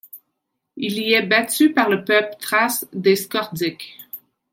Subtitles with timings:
[0.77, 3.99] Il y est battu par le peuple thrace des Scordiques.